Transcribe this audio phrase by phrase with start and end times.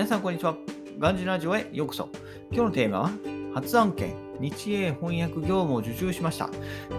[0.00, 0.56] 皆さん、こんにちは。
[0.98, 2.08] ガンジラジオへようこそ。
[2.50, 3.10] 今日のテーマは、
[3.52, 6.48] 発案件、日英翻訳業務を受注しました。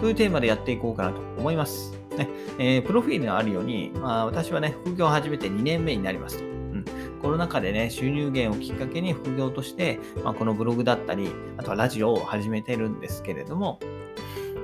[0.00, 1.98] というテーマでやっていこうかなと思います。
[2.16, 2.28] ね
[2.60, 6.44] えー、プロフィールがあるように、まあ、私はね、副業を始めて2年目になりますと。
[6.44, 6.84] うん、
[7.20, 13.80] コロナ禍でね、収入源をきっかけに副業として、まあ、このブログだったり、あとはラジオを始めてるんですけれども、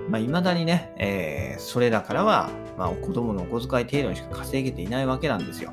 [0.09, 5.73] まあ、未だにね、えー、それらからは、まあ、子供のお小遣い程度にしか稼げていないわけなんですよ。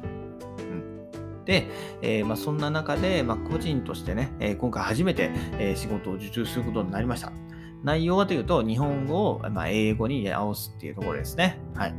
[1.45, 1.67] で、
[2.01, 7.31] えー、まあ、そんな中で、まあ、個人としてね、えー、今回初めて、えー、仕事を受注することになりました。
[7.83, 11.59] 内容はというと、日本語を、まあ、英語に直すっていうところですね。
[11.75, 11.95] はい。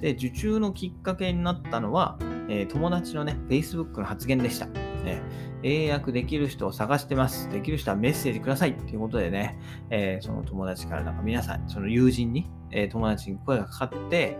[0.00, 4.66] で、受注のきっかけになったのは、え友達のね、Facebook の発言でした。
[4.66, 5.22] ね、
[5.62, 7.48] 英訳できる人を探してます。
[7.50, 9.58] できる人はメッセージくださいっていうことでね、
[9.90, 14.38] えその友達からなんか皆さん、その友人に、え友達に声がかかって、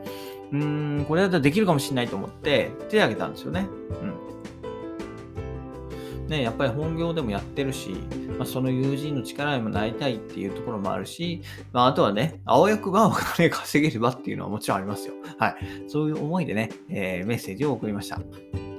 [0.52, 3.68] うーん、これだったらできるかもしれないと思って手を挙げたんですよね。
[4.02, 4.14] うん。
[6.28, 7.90] ね、やっぱり本業でもやってるし、
[8.38, 15.14] まあ、その友人の力にもなりたいっていうところもあるし、まあ、あとはね、青役がお金稼げればっていうのはもちろんありますよ。
[15.38, 15.56] はい。
[15.88, 18.20] そういう思いでね、えー、メッセージを送りました。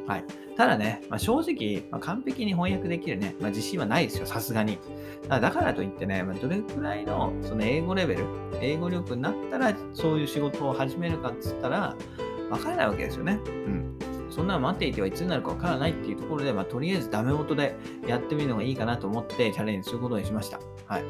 [0.10, 0.26] はい。
[0.58, 4.80] ただね、まあ、正直、まあ、完璧に翻訳できるね、まあ、自信はないですよ、さすがに。
[5.30, 8.26] だからといってね、まどれくらいのその英語レベル、
[8.60, 11.96] 英語力になったら、そういう仕事を始めるかっつったら、
[12.50, 13.40] わからないわけですよね。
[13.46, 14.00] うん。
[14.32, 17.76] そんなの待っていてはいつになるかわからないっていうところで、まあ、とりあえずダメ元で
[18.08, 20.60] やってみるのがいいかなと思ってチャレンジすることにしました。
[20.88, 21.04] はい。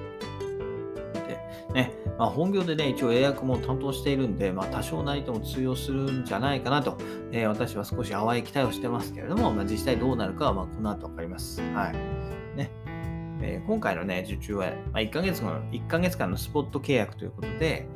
[1.73, 6.97] ね、まあ、本業でね、一応英訳も担当しているんで、まあ、多少なりとも通用するんじゃないかなと、
[7.31, 11.61] えー、私は少し淡い期待をしてますけれども、まあ、実際どうなるかは、ま、この後わかります。
[11.73, 12.57] はい。
[12.57, 12.71] ね。
[13.41, 17.87] えー、今回のね、受注は、ま、1ヶ月の、1ヶ月間のスポット契約ということで、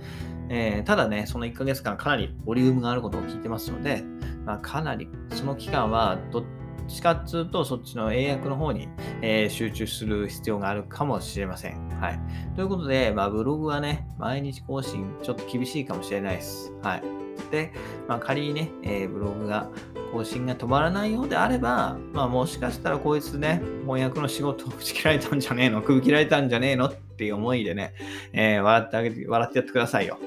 [0.50, 4.04] えー、ただね、その1ヶ月間かなりボリュームがあることを聞いてますので、
[4.46, 6.44] まあ、かなりその期間はどっ
[6.88, 8.88] ちかっつうとそっちの英訳の方に、
[9.22, 11.90] えー、集中する必要があるかもしれません。
[12.00, 12.20] はい。
[12.56, 16.74] ということで、まあ、ブログはね、毎日更新ちょっと厳しいかもしれないです。
[16.82, 17.04] はい。
[17.52, 17.72] で、
[18.08, 19.70] まあ、仮にね、えー、ブログが
[20.12, 27.94] 更新が止まらないようであれば、まあ、もしかしたらこいつね、翻訳の仕事を打ち切られたんじゃねえの、首切られたんじゃねえのっていう思いでね、
[28.34, 30.20] えー、笑ってあげて、笑ってやってくださいよ。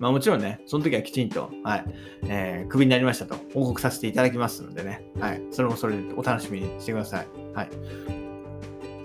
[0.00, 1.84] まあもちろんね、その時はきちんと、はい、
[2.24, 7.28] えー、クビになりましたと報告させていただきますのでね、はい、それもそれでお楽しみにしてください。
[7.54, 7.68] はい。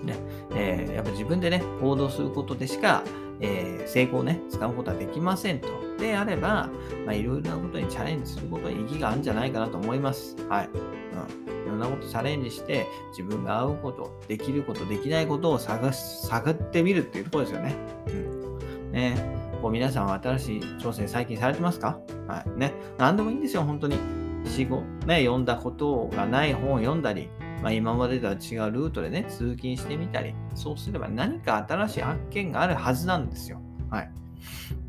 [0.04, 0.16] ね、
[0.54, 3.04] えー、やっぱ自分でね、行動することでしか、
[3.40, 5.68] えー、成功をね、使うことはできませんと。
[5.98, 6.70] であれば、
[7.04, 10.34] まあ、いろいろなことにチャレンジすることに意義があるんじゃないかなと思います。
[10.48, 10.68] はい。
[10.68, 11.66] うん。
[11.66, 17.74] いろんなことチャレンジして、自分が合うこと、できること、できないことを探し、探ってみるっていうところですよね。
[18.08, 18.92] うん。
[18.92, 19.35] ね
[19.66, 21.98] こう皆さんは新しい挑戦最近されてますか？
[22.28, 22.50] はい。
[22.56, 22.72] ね。
[22.98, 23.98] 何でもいいんですよ、本当に。
[24.44, 27.28] 死後、ね、読んだことがない本を読んだり、
[27.64, 33.60] まあ、今までとは違うルートでね、通勤してみたり、そうすれば何か新しい発見があるはずなんですよ。
[33.90, 34.10] はい。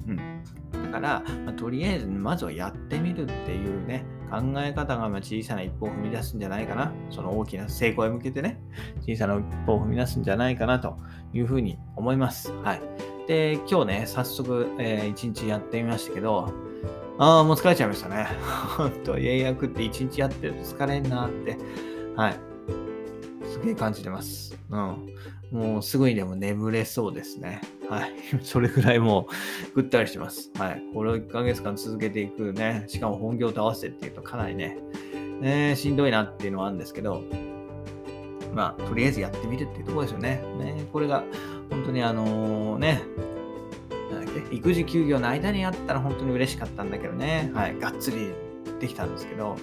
[0.09, 0.17] うん。
[0.91, 6.91] だから、まあ、とりあえず、まずはやってみるっていうね、考え方がま小さな一歩を踏み出すんじゃないかな。
[7.09, 8.61] その大きな成功へ向けてね、
[9.01, 10.99] 小さな一歩を踏み出すんじゃないかなと
[11.33, 12.53] いうふうに思います。
[12.61, 12.81] はい。
[13.27, 16.53] で、今日ね、早速、えー、一日やってみましたけど、
[17.19, 18.25] ああ、もう疲れちゃいましたね。
[18.77, 21.57] ほんと、英訳って一日やってると疲れんなって、
[22.15, 22.39] はい。
[23.51, 24.57] すげえ感じてます。
[24.69, 25.07] うん。
[25.51, 27.61] もうすぐにでも眠れそうですね。
[27.89, 28.13] はい。
[28.43, 29.27] それぐらいも
[29.71, 30.51] うぐったりしてます。
[30.57, 30.83] はい。
[30.94, 32.85] これを1ヶ月間続けていくね。
[32.88, 34.77] しかも本業と合わせてっていうとかなりね、
[35.41, 37.23] えー、しんどいなっていうのはあるんですけど、
[38.53, 40.41] まあ、とりあえずやってみるっていうところですよね。
[40.59, 41.23] ねこれが
[41.69, 43.01] 本当にあの、ね、
[44.11, 48.33] なんだっけ、育児休業の間にあったら本当に嬉しかったんだけどね、はい、がっつり
[48.79, 49.55] できたんですけど、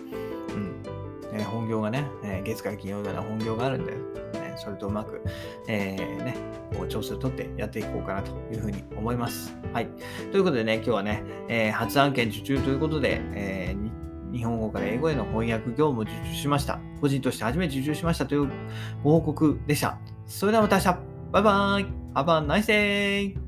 [0.54, 5.22] うん、ね、本業がね、え月火金曜日の本業があるんで、ね、それとうまく、
[5.68, 6.36] えー、ね、
[6.76, 9.56] こう調整をとってやっていこうかなというふうに思います。
[9.72, 9.88] はい。
[10.30, 16.80] ということでね、今日はね、えー、発案件受注ということで、えー、日本語から英語への翻訳業務を受注しました。
[17.00, 18.48] 個人として初めて受注しましたという
[19.02, 19.98] ご報告でした。
[20.26, 23.43] それではまた明日バイバイ !Have a nice day!